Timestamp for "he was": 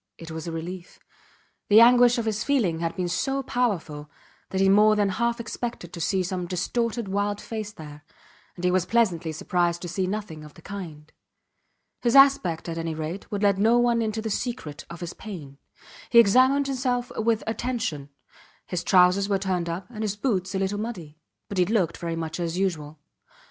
8.65-8.87